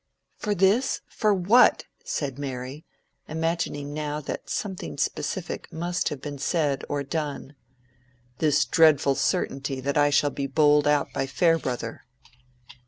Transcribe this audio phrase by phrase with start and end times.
[0.35, 1.01] "For this?
[1.07, 2.87] for what?" said Mary,
[3.27, 7.53] imagining now that something specific must have been said or done.
[8.39, 12.05] "This dreadful certainty that I shall be bowled out by Farebrother."